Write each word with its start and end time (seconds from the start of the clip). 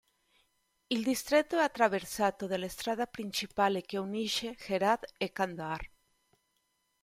Il 0.89 1.03
distretto 1.03 1.59
è 1.59 1.61
attraversato 1.61 2.47
dalla 2.47 2.67
strada 2.69 3.05
principale 3.05 3.83
che 3.83 3.99
unisce 3.99 4.57
Herat 4.57 5.13
e 5.15 5.31
Kandahar. 5.31 5.91